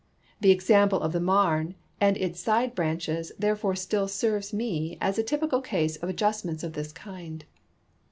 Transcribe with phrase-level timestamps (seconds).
[0.39, 5.63] The example of the Marne and its side branches therefore still serves me as atypical
[5.63, 7.45] case of adjustments of this kind.